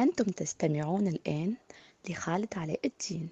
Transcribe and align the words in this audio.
أنتم 0.00 0.24
تستمعون 0.24 1.06
الآن 1.06 1.54
لخالد 2.08 2.54
علاء 2.56 2.80
الدين. 2.84 3.28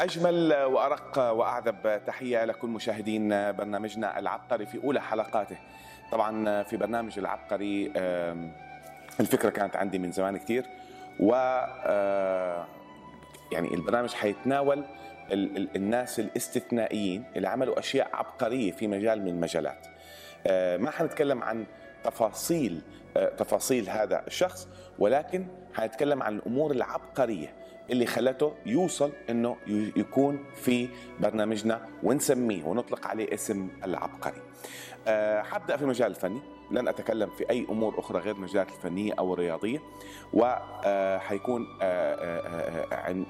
أجمل 0.00 0.52
وأرق 0.54 1.18
وأعذب 1.18 2.00
تحية 2.06 2.44
لكل 2.44 2.68
مشاهدين 2.68 3.28
برنامجنا 3.52 4.18
العبقري 4.18 4.66
في 4.66 4.84
أولى 4.84 5.00
حلقاته. 5.02 5.56
طبعا 6.12 6.62
في 6.62 6.76
برنامج 6.76 7.18
العبقري 7.18 7.92
الفكرة 9.20 9.50
كانت 9.50 9.76
عندي 9.76 9.98
من 9.98 10.12
زمان 10.12 10.36
كتير 10.36 10.66
و 11.20 11.32
يعني 13.52 13.74
البرنامج 13.74 14.12
حيتناول 14.14 14.84
ال- 15.32 15.56
ال- 15.56 15.76
الناس 15.76 16.20
الاستثنائيين 16.20 17.24
اللي 17.36 17.48
عملوا 17.48 17.78
أشياء 17.78 18.10
عبقرية 18.16 18.72
في 18.72 18.86
مجال 18.86 19.22
من 19.22 19.28
المجالات. 19.28 19.86
آه، 20.46 20.76
ما 20.76 20.90
حنتكلم 20.90 21.42
عن 21.42 21.66
تفاصيل 22.10 22.80
آه، 23.16 23.28
تفاصيل 23.28 23.88
هذا 23.90 24.26
الشخص 24.26 24.68
ولكن 24.98 25.46
حنتكلم 25.74 26.22
عن 26.22 26.36
الأمور 26.36 26.70
العبقرية 26.70 27.54
اللي 27.90 28.06
خلته 28.06 28.52
يوصل 28.66 29.12
إنه 29.30 29.56
يكون 29.96 30.44
في 30.54 30.88
برنامجنا 31.20 31.88
ونسميه 32.02 32.64
ونطلق 32.64 33.06
عليه 33.06 33.34
اسم 33.34 33.68
العبقري. 33.84 34.42
آه، 35.06 35.42
حبدأ 35.42 35.76
في 35.76 35.82
المجال 35.82 36.10
الفني 36.10 36.40
لن 36.70 36.88
أتكلم 36.88 37.30
في 37.30 37.50
أي 37.50 37.66
أمور 37.70 37.98
أخرى 37.98 38.18
غير 38.20 38.34
المجالات 38.34 38.68
الفنية 38.68 39.12
أو 39.18 39.34
الرياضية 39.34 39.82
وحيكون 40.32 41.66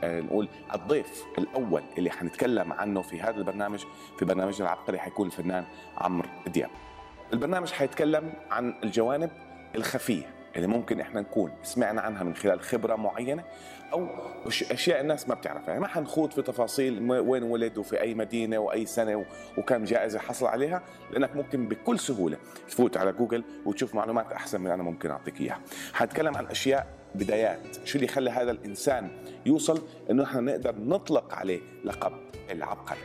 نقول 0.02 0.48
الضيف 0.74 1.24
الأول 1.38 1.82
اللي 1.98 2.10
حنتكلم 2.10 2.72
عنه 2.72 3.02
في 3.02 3.20
هذا 3.20 3.36
البرنامج 3.36 3.84
في 4.18 4.24
برنامجنا 4.24 4.66
العبقري 4.66 4.98
حيكون 4.98 5.26
الفنان 5.26 5.64
عمرو 5.98 6.28
دياب. 6.46 6.70
البرنامج 7.32 7.70
حيتكلم 7.70 8.32
عن 8.50 8.74
الجوانب 8.84 9.30
الخفية 9.74 10.26
اللي 10.56 10.66
ممكن 10.66 11.00
إحنا 11.00 11.20
نكون 11.20 11.52
سمعنا 11.62 12.00
عنها 12.00 12.22
من 12.24 12.34
خلال 12.34 12.60
خبرة 12.60 12.96
معينة 12.96 13.44
أو 13.92 14.08
أشياء 14.46 15.00
الناس 15.00 15.28
ما 15.28 15.34
بتعرفها، 15.34 15.68
يعني 15.68 15.80
ما 15.80 15.88
حنخوض 15.88 16.30
في 16.30 16.42
تفاصيل 16.42 17.10
وين 17.10 17.42
ولد 17.42 17.78
وفي 17.78 18.00
أي 18.00 18.14
مدينة 18.14 18.58
وأي 18.58 18.86
سنة 18.86 19.24
وكم 19.58 19.84
جائزة 19.84 20.18
حصل 20.18 20.46
عليها، 20.46 20.82
لأنك 21.10 21.36
ممكن 21.36 21.68
بكل 21.68 21.98
سهولة 21.98 22.36
تفوت 22.68 22.96
على 22.96 23.12
جوجل 23.12 23.44
وتشوف 23.66 23.94
معلومات 23.94 24.32
أحسن 24.32 24.60
من 24.60 24.70
أنا 24.70 24.82
ممكن 24.82 25.10
أعطيك 25.10 25.40
إياها. 25.40 25.60
حنتكلم 25.92 26.36
عن 26.36 26.46
أشياء 26.46 26.86
بدايات، 27.14 27.60
شو 27.84 27.96
اللي 27.96 28.08
خلى 28.08 28.30
هذا 28.30 28.50
الإنسان 28.50 29.10
يوصل 29.46 29.82
إنه 30.10 30.24
إحنا 30.24 30.40
نقدر 30.40 30.74
نطلق 30.78 31.34
عليه 31.34 31.60
لقب 31.84 32.12
العبقري. 32.50 32.98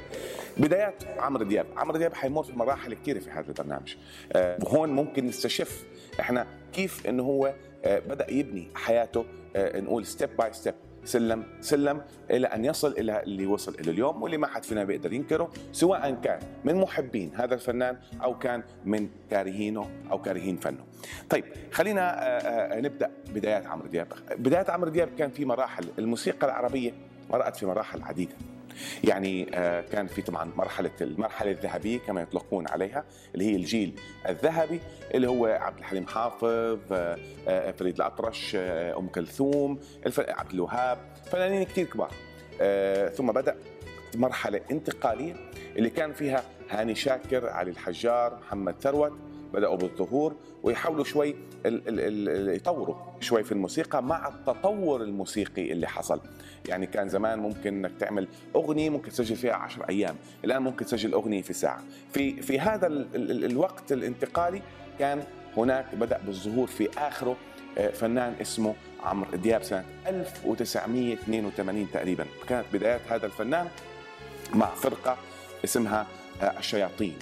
بدايات 0.57 1.03
عمرو 1.17 1.43
دياب، 1.43 1.65
عمرو 1.77 1.97
دياب 1.97 2.13
حيمر 2.13 2.43
في 2.43 2.53
مراحل 2.53 2.93
كثيره 2.93 3.19
في 3.19 3.29
هذا 3.29 3.47
البرنامج. 3.47 3.95
آه، 4.33 4.57
وهون 4.61 4.89
ممكن 4.89 5.25
نستشف 5.25 5.85
إحنا 6.19 6.47
كيف 6.73 7.07
انه 7.07 7.23
هو 7.23 7.53
آه، 7.85 7.99
بدأ 7.99 8.31
يبني 8.31 8.67
حياته 8.75 9.25
آه، 9.55 9.79
نقول 9.79 10.05
step 10.05 10.37
by 10.37 10.53
step 10.53 10.73
سلم 11.05 11.43
سلم 11.61 12.01
إلى 12.31 12.47
أن 12.47 12.65
يصل 12.65 12.91
إلى 12.91 13.23
اللي 13.23 13.45
وصل 13.45 13.75
إلى 13.79 13.91
اليوم 13.91 14.21
واللي 14.21 14.37
ما 14.37 14.47
حد 14.47 14.63
فينا 14.63 14.83
بيقدر 14.83 15.13
ينكره 15.13 15.51
سواء 15.71 16.11
كان 16.23 16.39
من 16.63 16.75
محبين 16.75 17.31
هذا 17.35 17.55
الفنان 17.55 17.97
أو 18.23 18.39
كان 18.39 18.63
من 18.85 19.09
كارهينه 19.31 19.89
أو 20.11 20.21
كارهين 20.21 20.57
فنه. 20.57 20.85
طيب 21.29 21.45
خلينا 21.71 22.79
نبدأ 22.79 23.11
بدايات 23.35 23.65
عمرو 23.65 23.87
دياب، 23.87 24.07
بدايات 24.37 24.69
عمرو 24.69 24.89
دياب 24.89 25.09
كان 25.17 25.31
في 25.31 25.45
مراحل 25.45 25.85
الموسيقى 25.99 26.47
العربية 26.47 26.93
مرقت 27.29 27.55
في 27.55 27.65
مراحل 27.65 28.03
عديدة. 28.03 28.35
يعني 29.03 29.47
آه، 29.53 29.81
كان 29.81 30.07
في 30.07 30.21
طبعا 30.21 30.51
مرحلة 30.55 30.91
المرحله 31.01 31.51
الذهبية 31.51 31.99
كما 31.99 32.21
يطلقون 32.21 32.67
عليها 32.67 33.03
اللي 33.33 33.51
هي 33.51 33.55
الجيل 33.55 33.99
الذهبي 34.29 34.79
اللي 35.13 35.27
هو 35.27 35.45
عبد 35.45 35.77
الحليم 35.77 36.07
حافظ 36.07 36.79
آه، 36.91 37.17
آه، 37.47 37.71
فريد 37.71 37.95
الأطرش 37.95 38.55
أم 38.55 39.07
كلثوم 39.07 39.79
عبد 40.17 40.53
الوهاب 40.53 40.97
فنانين 41.31 41.63
كثير 41.63 41.85
كبار. 41.85 42.11
ثم 43.09 43.31
بدأ 43.31 43.55
مرحلة 44.15 44.61
انتقالية 44.71 45.35
اللي 45.75 45.89
كان 45.89 46.13
فيها 46.13 46.43
هاني 46.69 46.95
شاكر 46.95 47.49
علي 47.49 47.71
الحجار 47.71 48.39
محمد 48.39 48.75
ثروت 48.81 49.32
بدأوا 49.53 49.77
بالظهور 49.77 50.35
ويحاولوا 50.63 51.03
شوي 51.03 51.35
يطوروا 52.55 52.95
شوي 53.19 53.43
في 53.43 53.51
الموسيقى 53.51 54.03
مع 54.03 54.27
التطور 54.27 55.01
الموسيقي 55.01 55.71
اللي 55.71 55.87
حصل. 55.87 56.21
يعني 56.69 56.87
كان 56.87 57.09
زمان 57.09 57.39
ممكن 57.39 57.85
إنك 57.85 57.91
تعمل 57.99 58.27
أغنية 58.55 58.89
ممكن 58.89 59.11
تسجل 59.11 59.35
فيها 59.35 59.53
عشر 59.53 59.89
أيام 59.89 60.15
الآن 60.45 60.61
ممكن 60.61 60.85
تسجل 60.85 61.13
أغنية 61.13 61.41
في 61.41 61.53
ساعة. 61.53 61.83
في 62.13 62.41
في 62.41 62.59
هذا 62.59 62.87
ال 62.87 63.15
ال 63.15 63.45
الوقت 63.45 63.91
الانتقالي 63.91 64.61
كان 64.99 65.23
هناك 65.57 65.95
بدأ 65.95 66.19
بالظهور 66.25 66.67
في 66.67 66.89
آخره 66.97 67.35
آه، 67.77 67.89
فنان 67.89 68.33
اسمه 68.41 68.75
عمرو 69.03 69.37
دياب 69.37 69.63
سنة 69.63 69.85
1982 70.07 71.91
تقريبا. 71.91 72.25
كانت 72.49 72.65
بدايات 72.73 73.01
هذا 73.09 73.25
الفنان 73.25 73.67
مع 74.53 74.67
فرقة 74.75 75.17
اسمها 75.63 76.07
آه، 76.41 76.59
الشياطين. 76.59 77.15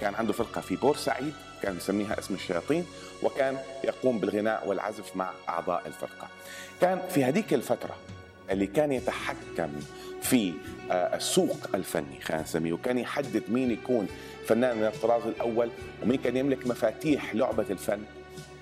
كان 0.00 0.14
عنده 0.14 0.32
فرقة 0.32 0.60
في 0.60 0.76
بورسعيد 0.76 1.32
كان 1.66 1.76
يسميها 1.76 2.18
اسم 2.18 2.34
الشياطين 2.34 2.86
وكان 3.22 3.58
يقوم 3.84 4.18
بالغناء 4.18 4.68
والعزف 4.68 5.16
مع 5.16 5.30
أعضاء 5.48 5.82
الفرقة. 5.86 6.28
كان 6.80 7.00
في 7.08 7.24
هذيك 7.24 7.54
الفترة 7.54 7.96
اللي 8.50 8.66
كان 8.66 8.92
يتحكم 8.92 9.72
في 10.22 10.52
آه، 10.90 11.16
السوق 11.16 11.68
الفني 11.74 12.20
خلينا 12.22 12.42
نسميه 12.42 12.72
وكان 12.72 12.98
يحدد 12.98 13.42
مين 13.48 13.70
يكون 13.70 14.08
فنان 14.46 14.76
من 14.76 14.84
الطراز 14.84 15.22
الأول 15.26 15.70
ومين 16.02 16.18
كان 16.18 16.36
يملك 16.36 16.66
مفاتيح 16.66 17.34
لعبة 17.34 17.66
الفن 17.70 18.00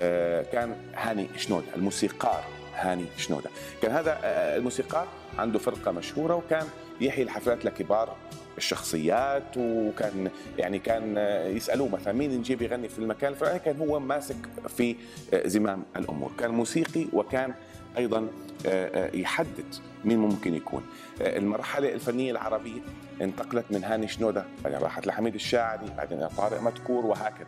آه، 0.03 0.43
كان 0.43 0.77
هاني 0.95 1.29
شنودة 1.37 1.67
الموسيقار 1.77 2.45
هاني 2.75 3.05
شنودة. 3.17 3.51
كان 3.83 3.93
هذا 3.93 4.19
آه، 4.25 4.57
الموسيقار 4.57 5.09
عنده 5.39 5.59
فرقة 5.59 5.93
مشهورة 5.93 6.35
وكان 6.35 6.67
يحيي 7.01 7.25
الحفلات 7.25 7.65
لكبار 7.65 8.17
الشخصيات 8.59 9.57
وكان 9.57 10.31
يعني 10.59 10.79
كان 10.79 11.17
يسألوه 11.57 11.89
مثلا 11.89 12.13
مين 12.13 12.31
نجيب 12.39 12.63
يغني 12.63 12.89
في 12.89 12.99
المكان 12.99 13.33
الفلاني؟ 13.33 13.59
كان 13.59 13.79
هو 13.79 14.01
ماسك 14.01 14.37
في 14.77 14.97
زمام 15.45 15.83
الأمور. 15.97 16.33
كان 16.39 16.51
موسيقي 16.51 17.07
وكان 17.13 17.55
أيضا 17.97 18.29
آه، 18.67 19.07
آه، 19.07 19.17
يحدد 19.17 19.75
مين 20.05 20.19
ممكن 20.19 20.55
يكون. 20.55 20.83
آه، 21.23 21.39
المرحلة 21.39 21.93
الفنية 21.93 22.31
العربية 22.31 22.81
انتقلت 23.21 23.65
من 23.71 23.85
هاني 23.85 24.09
شنودة 24.09 24.45
بعدين 24.65 24.79
راحت 24.79 25.07
لحميد 25.07 25.35
الشاعري 25.35 25.87
بعدين 25.97 26.29
طارق 26.29 26.63
مدكور 26.63 27.07
وهكذا. 27.07 27.47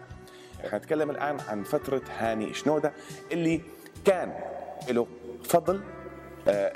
حنتكلم 0.71 1.11
الآن 1.11 1.37
عن 1.49 1.63
فترة 1.63 2.03
هاني 2.19 2.55
شنودة 2.55 2.93
اللي 3.33 3.61
كان 4.05 4.33
له 4.91 5.07
فضل 5.45 5.81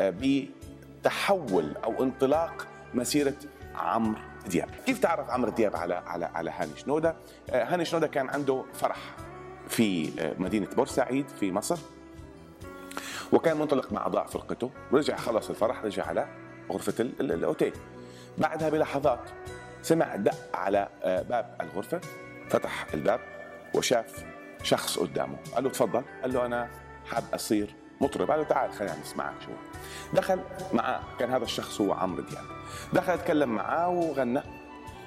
بتحول 0.00 1.76
أو 1.84 2.02
انطلاق 2.02 2.66
مسيرة 2.94 3.34
عمرو 3.80 4.20
دياب. 4.46 4.68
كيف 4.86 4.98
تعرف 4.98 5.30
عمرو 5.30 5.50
دياب 5.50 5.76
على 5.76 5.94
على 5.94 6.24
على 6.24 6.50
هاني 6.50 6.76
شنودة؟ 6.76 7.16
آه، 7.50 7.64
هاني 7.64 7.84
شنودة 7.84 8.06
كان 8.06 8.28
عنده 8.28 8.64
فرح 8.74 8.98
في 9.68 10.10
آه، 10.20 10.34
مدينة 10.38 10.66
بورسعيد 10.76 11.28
في 11.28 11.52
مصر. 11.52 11.78
وكان 13.32 13.56
منطلق 13.56 13.92
مع 13.92 14.00
اعضاء 14.00 14.26
فرقته. 14.26 14.70
رجع 14.92 15.16
خلص 15.16 15.48
الفرح 15.50 15.84
رجع 15.84 16.06
على 16.06 16.28
غرفة 16.72 16.94
ال- 17.00 17.20
ال- 17.20 17.32
الأوتيل. 17.32 17.72
بعدها 18.38 18.68
بلحظات 18.68 19.20
سمع 19.82 20.16
دق 20.16 20.56
على 20.56 20.88
آه، 21.02 21.22
باب 21.22 21.56
الغرفة. 21.60 22.00
فتح 22.50 22.86
الباب 22.94 23.20
وشاف 23.74 24.24
شخص 24.62 24.98
قدامه. 24.98 25.36
قال 25.54 25.64
له 25.64 25.70
تفضل. 25.70 26.02
قال 26.22 26.32
له 26.32 26.46
أنا 26.46 26.68
حاب 27.06 27.24
أصير 27.34 27.74
مطرب. 28.00 28.30
قال 28.30 28.38
له 28.40 28.44
تعال 28.44 28.72
خلينا 28.72 28.96
نسمعك 29.02 29.32
شوي. 29.44 29.54
دخل 30.12 30.40
معاه 30.72 31.00
كان 31.18 31.30
هذا 31.30 31.44
الشخص 31.44 31.80
هو 31.80 31.92
عمرو 31.92 32.22
دياب. 32.22 32.44
دخل 32.92 33.12
اتكلم 33.12 33.48
معاه 33.48 33.88
وغنى. 33.88 34.40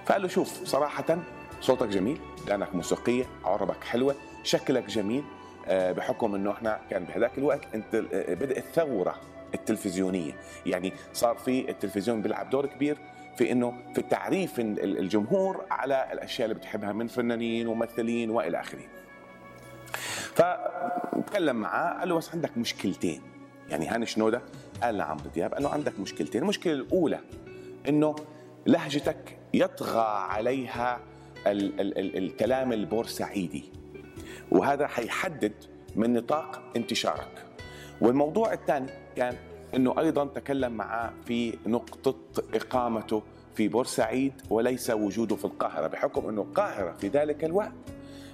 فقال 0.06 0.22
له 0.22 0.28
شوف 0.28 0.64
صراحة 0.64 1.18
صوتك 1.62 1.88
جميل 1.88 2.20
لأنك 2.48 2.76
موسيقية 2.76 3.26
عربك 3.46 3.84
حلوة 3.84 4.16
شكلك 4.44 4.86
جميل 4.86 5.24
آه، 5.68 5.92
بحكم 5.92 6.36
إنه 6.36 6.52
إحنا 6.52 6.80
كان 6.90 7.04
بهذاك 7.04 7.38
الوقت 7.38 7.62
أنت 7.76 7.96
آه، 7.96 8.34
بدأ 8.34 8.58
الثورة 8.58 9.16
التلفزيونية. 9.54 10.34
يعني 10.66 10.94
صار 11.14 11.36
في 11.36 11.70
التلفزيون 11.70 12.22
بيلعب 12.22 12.50
دور 12.50 12.66
كبير 12.66 12.98
في 13.38 13.52
إنه 13.52 13.74
في 13.96 14.02
تعريف 14.02 14.60
ال- 14.60 14.84
ال- 14.84 14.98
الجمهور 15.00 15.66
على 15.72 16.10
الأشياء 16.14 16.46
اللي 16.50 16.60
بتحبها 16.60 16.92
من 16.94 17.08
فنانين 17.08 17.68
وممثلين 17.68 18.30
وإلى 18.30 18.60
آخره. 18.60 18.82
فتكلم 20.36 21.56
معاه 21.56 22.00
قال 22.00 22.10
له 22.10 22.16
بس 22.16 22.30
عندك 22.30 22.58
مشكلتين. 22.58 23.22
يعني 23.70 23.88
هاني 23.88 24.06
شنوده 24.06 24.42
قال 24.84 24.98
لعمرو 24.98 25.30
دياب 25.34 25.54
قال 25.54 25.64
له 25.64 25.70
عندك 25.70 26.00
مشكلتين. 26.00 26.42
المشكلة 26.42 26.74
الأولى 26.74 27.20
إنه 27.90 28.16
لهجتك 28.66 29.38
يطغى 29.54 30.28
عليها 30.30 31.00
ال 31.48 31.82
ال 31.82 31.98
ال 31.98 32.18
الكلام 32.18 32.74
البورسعيدي 32.74 33.64
وهذا 34.52 34.88
حيحدد 34.88 35.54
من 35.96 36.14
نطاق 36.14 36.62
انتشارك. 36.76 37.46
والموضوع 38.02 38.54
الثاني 38.54 38.88
كان 39.16 39.36
إنه 39.76 40.00
أيضا 40.00 40.26
تكلم 40.26 40.72
معاه 40.72 41.14
في 41.26 41.58
نقطة 41.68 42.16
إقامته 42.54 43.24
في 43.56 43.68
بورسعيد 43.68 44.34
وليس 44.50 44.90
وجوده 44.90 45.36
في 45.36 45.46
القاهرة 45.46 45.88
بحكم 45.88 46.30
إنه 46.30 46.42
القاهرة 46.42 46.92
في 46.92 47.08
ذلك 47.08 47.44
الوقت 47.44 47.72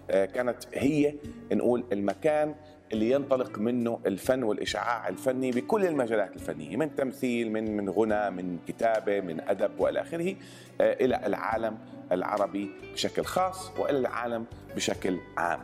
كانت 0.09 0.57
هي 0.73 1.13
نقول 1.51 1.83
المكان 1.91 2.55
اللي 2.93 3.11
ينطلق 3.11 3.59
منه 3.59 3.99
الفن 4.05 4.43
والإشعاع 4.43 5.07
الفني 5.07 5.51
بكل 5.51 5.85
المجالات 5.85 6.35
الفنية 6.35 6.77
من 6.77 6.95
تمثيل 6.95 7.51
من 7.51 7.77
من 7.77 7.89
غنى 7.89 8.29
من 8.29 8.59
كتابة 8.67 9.21
من 9.21 9.41
أدب 9.41 9.79
وإلى 9.79 10.01
آخره 10.01 10.35
آه، 10.81 10.93
إلى 10.93 11.25
العالم 11.25 11.77
العربي 12.11 12.71
بشكل 12.93 13.23
خاص 13.23 13.71
وإلى 13.79 13.97
العالم 13.97 14.45
بشكل 14.75 15.17
عام. 15.37 15.59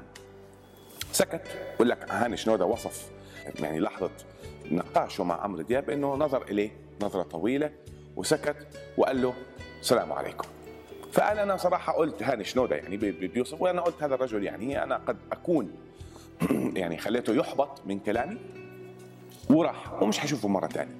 سكت 1.11 1.41
بقول 1.75 1.89
لك 1.89 2.11
هاني 2.11 2.37
شنودة 2.37 2.65
وصف 2.65 3.11
يعني 3.59 3.79
لحظة 3.79 4.11
نقاشه 4.71 5.23
مع 5.23 5.41
عمرو 5.41 5.61
دياب 5.61 5.89
إنه 5.89 6.15
نظر 6.15 6.43
إليه 6.43 6.71
نظرة 7.01 7.23
طويلة 7.23 7.71
وسكت 8.15 8.67
وقال 8.97 9.21
له 9.21 9.33
السلام 9.81 10.13
عليكم. 10.13 10.47
فأنا 11.15 11.43
أنا 11.43 11.57
صراحة 11.57 11.93
قلت 11.93 12.23
هاني 12.23 12.43
شنودة 12.43 12.75
يعني 12.75 12.97
بيوصف 12.97 13.61
وأنا 13.61 13.81
قلت 13.81 14.03
هذا 14.03 14.15
الرجل 14.15 14.43
يعني 14.43 14.83
أنا 14.83 15.01
قد 15.07 15.17
أكون 15.31 15.71
يعني 16.75 16.97
خليته 16.97 17.33
يحبط 17.33 17.81
من 17.85 17.99
كلامي 17.99 18.37
وراح 19.49 20.01
ومش 20.01 20.19
حشوفه 20.19 20.47
مرة 20.47 20.67
ثانية 20.67 20.95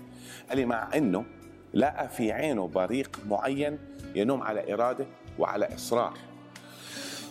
قال 0.50 0.58
لي 0.58 0.66
مع 0.66 0.90
إنه 0.96 1.26
لقى 1.74 2.10
في 2.10 2.32
عينه 2.32 2.68
بريق 2.68 3.20
معين 3.30 3.80
ينوم 4.16 4.44
على 4.44 4.74
إراده 4.74 5.06
وعلى 5.40 5.76
إصرار. 5.76 6.14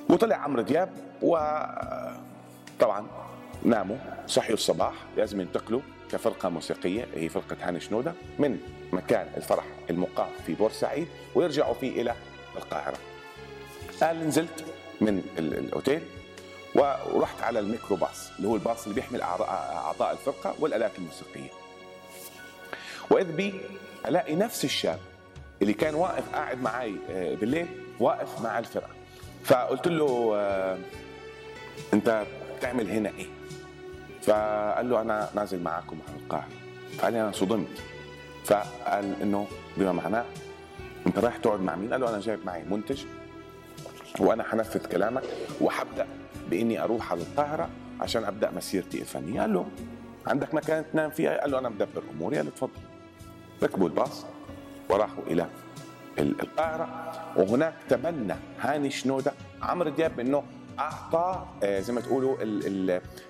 وطلع 0.09 0.37
عمرو 0.37 0.63
دياب 0.63 0.91
وطبعا 1.23 3.07
ناموا 3.65 3.97
صحيوا 4.27 4.55
الصباح 4.55 4.95
لازم 5.17 5.41
ينتقلوا 5.41 5.81
كفرقة 6.13 6.49
موسيقية 6.49 7.07
هي 7.15 7.29
فرقة 7.29 7.57
هاني 7.61 7.81
شنودة 7.81 8.13
من 8.39 8.59
مكان 8.93 9.27
الفرح 9.37 9.65
المقام 9.91 10.31
في 10.47 10.55
بورسعيد 10.55 11.09
ويرجعوا 11.35 11.75
فيه 11.75 12.03
إلى 12.03 12.15
القاهرة. 12.57 12.97
قال 14.03 14.29
نزلت 14.29 14.65
من 15.01 15.23
الأوتيل 15.39 16.03
ورحت 16.75 17.43
على 17.43 17.59
الميكروباص 17.59 18.31
اللي 18.37 18.49
هو 18.49 18.55
الباص 18.55 18.83
اللي 18.83 18.95
بيحمل 18.95 19.23
أعضاء 19.23 20.13
الفرقة 20.13 20.55
والآلات 20.59 20.93
الموسيقية. 20.99 21.51
وإذ 23.11 23.33
بي 23.33 23.61
ألاقي 24.07 24.35
نفس 24.35 24.65
الشاب 24.65 24.99
اللي 25.63 25.73
كان 25.73 25.95
واقف 25.95 26.35
قاعد 26.35 26.63
معي 26.63 26.95
آه، 27.11 27.35
بالليل 27.35 27.67
واقف 28.01 28.41
مع 28.41 28.59
الفرقة. 28.59 28.91
فقلت 29.45 29.89
له 29.89 30.33
آه، 30.37 30.79
أنت 31.93 32.25
بتعمل 32.59 32.91
هنا 32.91 33.09
إيه؟ 33.19 33.27
فقال 34.23 34.91
له 34.91 35.01
أنا 35.01 35.31
نازل 35.35 35.63
معاكم 35.63 35.99
على 36.09 36.17
القاهرة. 36.17 36.49
فقال 36.99 37.13
لي 37.13 37.21
أنا 37.23 37.33
صدمت. 37.33 37.83
فقال 38.45 39.23
إنه 39.23 39.47
بما 39.77 39.93
معناه 39.93 40.25
انت 41.07 41.19
رايح 41.19 41.37
تقعد 41.37 41.61
مع 41.61 41.77
مين؟ 41.77 41.93
قال 41.93 42.01
له 42.01 42.09
أنا 42.11 42.21
جايب 42.21 42.47
معي 42.47 42.63
منتج 42.71 43.05
وأنا 44.21 44.43
حنفذ 44.43 44.87
كلامك 44.87 45.23
وحبدا 45.61 46.07
بإني 46.51 46.83
أروح 46.83 47.13
على 47.13 47.21
القاهره 47.23 47.69
عشان 48.01 48.25
أبدأ 48.25 48.51
مسيرتي 48.51 49.01
الفنية. 49.01 49.41
قال 49.41 49.53
له 49.53 49.67
عندك 50.27 50.55
مكان 50.55 50.85
تنام 50.93 51.11
فيها 51.11 51.41
قال 51.41 51.51
له 51.51 51.59
أنا 51.59 51.69
مدبر 51.69 52.03
أموري. 52.13 52.37
قال 52.37 52.47
له 52.47 52.53
تفضل 52.53 52.71
ركبوا 53.63 53.89
الباص 53.89 54.25
وراحوا 54.91 55.25
إلى 55.27 55.47
القاهره 56.19 57.13
وهناك 57.37 57.75
تبنى 57.89 58.35
هاني 58.61 58.91
شنودة 58.91 59.33
عمرو 59.63 59.91
دياب 59.91 60.21
إنه 60.21 60.43
أعطى 60.79 61.47
آه، 61.63 61.81
زي 61.81 61.93
ما 61.93 62.01
تقولوا 62.01 62.37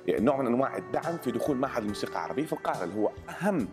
نوع 0.09 0.37
من 0.41 0.47
أنواع 0.47 0.76
الدعم 0.76 1.17
في 1.19 1.31
دخول 1.32 1.56
معهد 1.56 1.82
الموسيقى 1.82 2.12
العربية 2.12 2.44
في 2.47 2.53
القاهرة 2.53 2.85
اللي 2.85 2.94
هو 2.94 3.11
أهم 3.29 3.69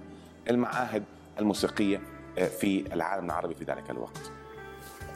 المعاهد 0.50 1.03
الموسيقية 1.39 2.01
في 2.36 2.94
العالم 2.94 3.25
العربي 3.25 3.56
في 3.56 3.63
ذلك 3.63 3.89
الوقت. 3.89 4.31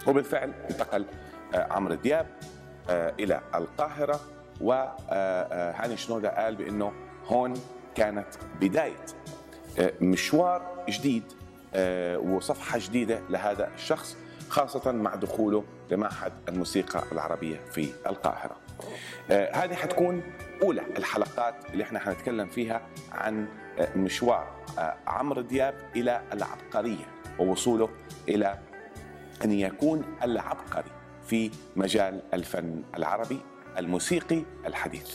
وبالفعل 0.08 0.54
انتقل 0.70 1.06
آه، 1.56 1.74
عمرو 1.74 1.96
دياب 1.96 2.28
آه، 2.90 3.14
إلى 3.20 3.42
القاهرة 3.56 4.20
وهاني 4.62 5.94
آه، 5.94 5.96
شنودة 5.96 6.30
قال 6.30 6.56
بإنه 6.56 6.92
هون 7.26 7.54
كانت 7.96 8.28
بداية 8.62 9.06
مشوار 10.02 10.86
جديد 10.90 11.24
وصفحة 12.18 12.80
جديدة 12.80 13.22
لهذا 13.30 13.72
الشخص 13.76 14.18
خاصة 14.50 14.92
مع 14.92 15.16
دخوله 15.16 15.64
لمعهد 15.92 16.34
الموسيقى 16.50 17.04
العربية 17.12 17.62
في 17.72 17.90
القاهرة. 18.08 18.65
هذه 19.30 19.74
حتكون 19.74 20.24
أولى 20.64 20.82
الحلقات 20.98 21.56
اللي 21.74 21.84
إحنا 21.84 22.00
حنتكلم 22.00 22.48
فيها 22.48 22.82
عن 23.12 23.48
مشوار 23.96 24.48
عمرو 25.08 25.42
دياب 25.42 25.74
إلى 25.96 26.22
العبقرية 26.34 27.06
ووصوله 27.40 27.90
إلى 28.30 28.60
أن 29.46 29.52
يكون 29.52 30.04
العبقري 30.24 30.92
في 31.28 31.52
مجال 31.76 32.22
الفن 32.34 32.84
العربي 32.98 33.40
الموسيقي 33.78 34.44
الحديث. 34.66 35.12